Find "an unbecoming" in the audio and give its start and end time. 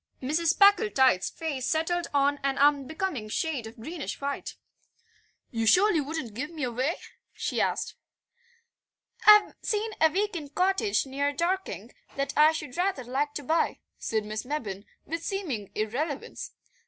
2.41-3.29